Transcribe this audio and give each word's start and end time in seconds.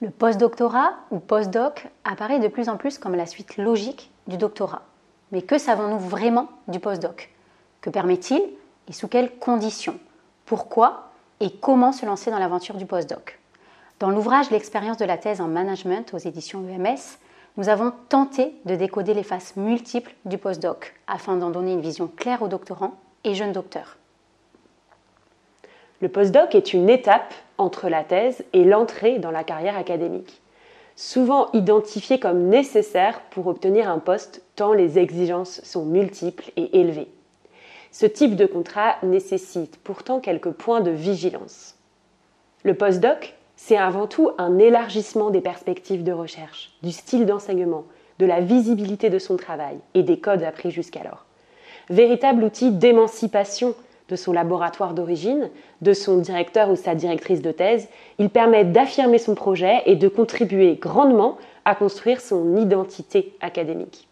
Le 0.00 0.10
postdoctorat 0.10 0.94
ou 1.10 1.18
postdoc 1.18 1.88
apparaît 2.04 2.38
de 2.38 2.48
plus 2.48 2.68
en 2.68 2.76
plus 2.76 2.98
comme 2.98 3.14
la 3.14 3.26
suite 3.26 3.56
logique 3.56 4.10
du 4.26 4.36
doctorat. 4.36 4.82
Mais 5.32 5.42
que 5.42 5.58
savons-nous 5.58 5.98
vraiment 5.98 6.48
du 6.68 6.78
postdoc? 6.78 7.30
Que 7.80 7.90
permet-il 7.90 8.40
et 8.88 8.92
sous 8.92 9.08
quelles 9.08 9.36
conditions? 9.38 9.98
Pourquoi 10.44 11.10
et 11.40 11.50
comment 11.50 11.92
se 11.92 12.06
lancer 12.06 12.30
dans 12.30 12.38
l'aventure 12.38 12.76
du 12.76 12.86
postdoc? 12.86 13.38
Dans 13.98 14.10
l'ouvrage 14.10 14.50
L'expérience 14.50 14.98
de 14.98 15.04
la 15.04 15.18
thèse 15.18 15.40
en 15.40 15.48
management 15.48 16.12
aux 16.14 16.18
éditions 16.18 16.60
UMS, 16.60 17.18
nous 17.56 17.68
avons 17.68 17.92
tenté 18.08 18.54
de 18.64 18.74
décoder 18.74 19.14
les 19.14 19.22
faces 19.22 19.56
multiples 19.56 20.14
du 20.24 20.38
postdoc 20.38 20.94
afin 21.06 21.36
d'en 21.36 21.50
donner 21.50 21.72
une 21.72 21.80
vision 21.80 22.06
claire 22.08 22.42
aux 22.42 22.48
doctorants 22.48 22.96
et 23.24 23.34
jeunes 23.34 23.52
docteurs. 23.52 23.96
Le 26.00 26.08
postdoc 26.08 26.54
est 26.54 26.74
une 26.74 26.90
étape 26.90 27.32
entre 27.56 27.88
la 27.88 28.04
thèse 28.04 28.44
et 28.52 28.64
l'entrée 28.64 29.18
dans 29.18 29.30
la 29.30 29.44
carrière 29.44 29.78
académique, 29.78 30.42
souvent 30.94 31.50
identifié 31.52 32.20
comme 32.20 32.48
nécessaire 32.48 33.22
pour 33.30 33.46
obtenir 33.46 33.88
un 33.88 33.98
poste 33.98 34.42
tant 34.56 34.74
les 34.74 34.98
exigences 34.98 35.62
sont 35.64 35.86
multiples 35.86 36.50
et 36.56 36.80
élevées. 36.80 37.08
Ce 37.92 38.04
type 38.04 38.36
de 38.36 38.44
contrat 38.44 38.96
nécessite 39.02 39.78
pourtant 39.82 40.20
quelques 40.20 40.50
points 40.50 40.82
de 40.82 40.90
vigilance. 40.90 41.76
Le 42.62 42.74
postdoc, 42.74 43.34
c'est 43.56 43.76
avant 43.76 44.06
tout 44.06 44.30
un 44.38 44.58
élargissement 44.58 45.30
des 45.30 45.40
perspectives 45.40 46.04
de 46.04 46.12
recherche, 46.12 46.72
du 46.82 46.92
style 46.92 47.26
d'enseignement, 47.26 47.84
de 48.18 48.26
la 48.26 48.40
visibilité 48.40 49.10
de 49.10 49.18
son 49.18 49.36
travail 49.36 49.78
et 49.94 50.02
des 50.02 50.18
codes 50.20 50.42
appris 50.42 50.70
jusqu'alors. 50.70 51.24
Véritable 51.90 52.44
outil 52.44 52.70
d'émancipation 52.70 53.74
de 54.08 54.16
son 54.16 54.32
laboratoire 54.32 54.94
d'origine, 54.94 55.50
de 55.82 55.92
son 55.92 56.18
directeur 56.18 56.70
ou 56.70 56.76
sa 56.76 56.94
directrice 56.94 57.42
de 57.42 57.50
thèse, 57.50 57.88
il 58.18 58.30
permet 58.30 58.64
d'affirmer 58.64 59.18
son 59.18 59.34
projet 59.34 59.82
et 59.86 59.96
de 59.96 60.08
contribuer 60.08 60.76
grandement 60.76 61.38
à 61.64 61.74
construire 61.74 62.20
son 62.20 62.56
identité 62.56 63.34
académique. 63.40 64.06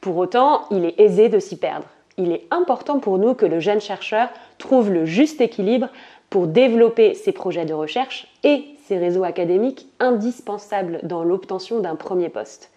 Pour 0.00 0.16
autant, 0.18 0.66
il 0.70 0.84
est 0.84 1.00
aisé 1.00 1.28
de 1.28 1.38
s'y 1.38 1.56
perdre. 1.56 1.86
Il 2.18 2.32
est 2.32 2.46
important 2.50 2.98
pour 2.98 3.18
nous 3.18 3.34
que 3.34 3.46
le 3.46 3.60
jeune 3.60 3.80
chercheur 3.80 4.28
trouve 4.58 4.90
le 4.90 5.04
juste 5.04 5.40
équilibre 5.40 5.88
pour 6.30 6.46
développer 6.46 7.14
ses 7.14 7.32
projets 7.32 7.64
de 7.64 7.74
recherche 7.74 8.28
et 8.42 8.64
ses 8.86 8.98
réseaux 8.98 9.24
académiques 9.24 9.88
indispensables 10.00 11.00
dans 11.02 11.24
l'obtention 11.24 11.80
d'un 11.80 11.96
premier 11.96 12.28
poste. 12.28 12.70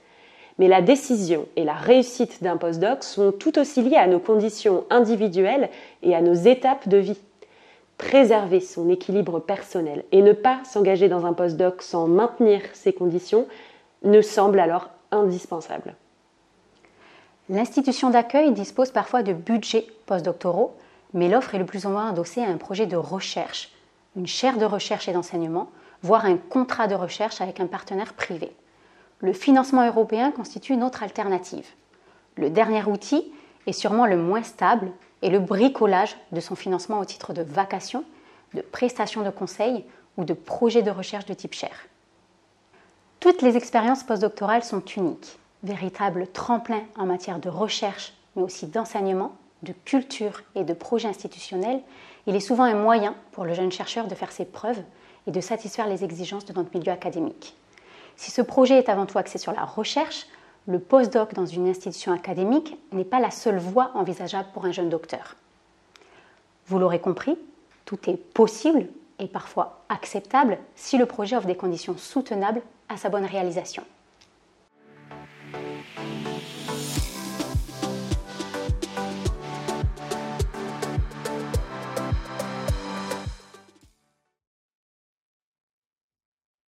Mais 0.59 0.67
la 0.67 0.81
décision 0.81 1.47
et 1.55 1.63
la 1.63 1.73
réussite 1.73 2.43
d'un 2.43 2.57
postdoc 2.57 3.03
sont 3.03 3.31
tout 3.31 3.57
aussi 3.57 3.81
liées 3.81 3.95
à 3.95 4.07
nos 4.07 4.19
conditions 4.19 4.83
individuelles 4.89 5.69
et 6.03 6.13
à 6.13 6.21
nos 6.21 6.33
étapes 6.33 6.89
de 6.89 6.97
vie. 6.97 7.19
Préserver 7.97 8.59
son 8.59 8.89
équilibre 8.89 9.39
personnel 9.39 10.03
et 10.11 10.21
ne 10.21 10.33
pas 10.33 10.59
s'engager 10.65 11.07
dans 11.07 11.25
un 11.25 11.33
postdoc 11.33 11.81
sans 11.81 12.07
maintenir 12.07 12.61
ces 12.73 12.93
conditions 12.93 13.45
ne 14.03 14.21
semble 14.21 14.59
alors 14.59 14.89
indispensable. 15.11 15.95
L'institution 17.49 18.09
d'accueil 18.09 18.51
dispose 18.51 18.91
parfois 18.91 19.23
de 19.23 19.33
budgets 19.33 19.87
postdoctoraux, 20.05 20.75
mais 21.13 21.29
l'offre 21.29 21.55
est 21.55 21.59
le 21.59 21.65
plus 21.65 21.81
souvent 21.81 22.07
adossée 22.07 22.43
à 22.43 22.49
un 22.49 22.57
projet 22.57 22.85
de 22.85 22.97
recherche, 22.97 23.71
une 24.15 24.27
chaire 24.27 24.57
de 24.57 24.65
recherche 24.65 25.07
et 25.07 25.13
d'enseignement, 25.13 25.69
voire 26.01 26.25
un 26.25 26.37
contrat 26.37 26.87
de 26.87 26.95
recherche 26.95 27.41
avec 27.41 27.59
un 27.59 27.67
partenaire 27.67 28.13
privé 28.13 28.51
le 29.21 29.33
financement 29.33 29.85
européen 29.85 30.31
constitue 30.31 30.73
une 30.73 30.83
autre 30.83 31.03
alternative. 31.03 31.67
Le 32.37 32.49
dernier 32.49 32.83
outil, 32.83 33.31
est 33.67 33.73
sûrement 33.73 34.05
le 34.05 34.17
moins 34.17 34.43
stable, 34.43 34.91
est 35.21 35.29
le 35.29 35.39
bricolage 35.39 36.15
de 36.31 36.39
son 36.39 36.55
financement 36.55 36.99
au 36.99 37.05
titre 37.05 37.33
de 37.33 37.43
vacations, 37.43 38.05
de 38.53 38.61
prestations 38.61 39.21
de 39.21 39.29
conseil 39.29 39.85
ou 40.17 40.23
de 40.23 40.33
projets 40.33 40.81
de 40.81 40.89
recherche 40.89 41.25
de 41.25 41.33
type 41.33 41.53
cher. 41.53 41.71
Toutes 43.19 43.41
les 43.41 43.57
expériences 43.57 44.03
postdoctorales 44.03 44.63
sont 44.63 44.83
uniques, 44.85 45.37
véritables 45.63 46.27
tremplins 46.27 46.83
en 46.97 47.05
matière 47.05 47.39
de 47.39 47.49
recherche, 47.49 48.13
mais 48.35 48.43
aussi 48.43 48.65
d'enseignement, 48.65 49.35
de 49.63 49.73
culture 49.85 50.41
et 50.55 50.63
de 50.63 50.73
projets 50.73 51.07
institutionnels. 51.07 51.81
Il 52.27 52.35
est 52.35 52.39
souvent 52.39 52.63
un 52.63 52.75
moyen 52.75 53.15
pour 53.31 53.45
le 53.45 53.53
jeune 53.53 53.71
chercheur 53.71 54.07
de 54.07 54.15
faire 54.15 54.31
ses 54.31 54.45
preuves 54.45 54.81
et 55.27 55.31
de 55.31 55.41
satisfaire 55.41 55.87
les 55.87 56.03
exigences 56.03 56.45
de 56.45 56.53
notre 56.53 56.75
milieu 56.77 56.91
académique. 56.91 57.55
Si 58.15 58.31
ce 58.31 58.41
projet 58.41 58.77
est 58.77 58.89
avant 58.89 59.05
tout 59.05 59.17
axé 59.17 59.37
sur 59.37 59.53
la 59.53 59.63
recherche, 59.63 60.27
le 60.67 60.79
postdoc 60.79 61.33
dans 61.33 61.45
une 61.45 61.67
institution 61.67 62.11
académique 62.11 62.77
n'est 62.91 63.05
pas 63.05 63.19
la 63.19 63.31
seule 63.31 63.57
voie 63.57 63.91
envisageable 63.95 64.49
pour 64.53 64.65
un 64.65 64.71
jeune 64.71 64.89
docteur. 64.89 65.35
Vous 66.67 66.79
l'aurez 66.79 66.99
compris, 66.99 67.37
tout 67.85 67.97
est 68.09 68.17
possible 68.17 68.87
et 69.17 69.27
parfois 69.27 69.81
acceptable 69.89 70.57
si 70.75 70.97
le 70.97 71.05
projet 71.05 71.35
offre 71.35 71.47
des 71.47 71.55
conditions 71.55 71.97
soutenables 71.97 72.61
à 72.87 72.97
sa 72.97 73.09
bonne 73.09 73.25
réalisation. 73.25 73.83